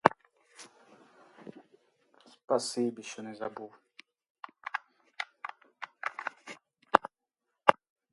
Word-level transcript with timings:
Спасибі, 2.31 3.03
що 3.03 3.23
не 3.23 3.35
забув! 3.35 3.71